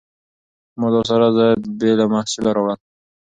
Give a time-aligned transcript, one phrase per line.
[0.79, 2.79] ما دا سره زر بې له محصوله راوړل.